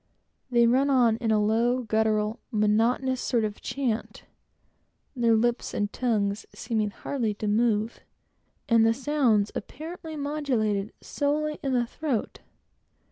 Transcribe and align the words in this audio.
They 0.49 0.65
run 0.65 0.89
on, 0.89 1.17
in 1.17 1.29
a 1.29 1.37
low, 1.39 1.83
guttural, 1.83 2.39
monotonous 2.49 3.21
sort 3.21 3.43
of 3.45 3.61
chant, 3.61 4.23
their 5.15 5.35
lips 5.35 5.75
and 5.75 5.93
tongues 5.93 6.43
seeming 6.55 6.89
hardly 6.89 7.35
to 7.35 7.47
move, 7.47 7.99
and 8.67 8.83
the 8.83 8.95
sounds 8.95 9.51
modulated 10.03 10.91
solely 11.01 11.59
in 11.61 11.73
the 11.73 11.85
throat. 11.85 12.39